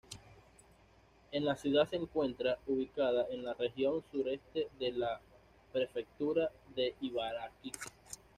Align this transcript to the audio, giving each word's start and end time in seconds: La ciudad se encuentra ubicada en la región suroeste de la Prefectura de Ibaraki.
La 1.31 1.55
ciudad 1.55 1.87
se 1.87 1.95
encuentra 1.97 2.57
ubicada 2.65 3.27
en 3.29 3.43
la 3.45 3.53
región 3.53 4.03
suroeste 4.11 4.67
de 4.79 4.93
la 4.93 5.21
Prefectura 5.71 6.49
de 6.75 6.95
Ibaraki. 7.01 7.71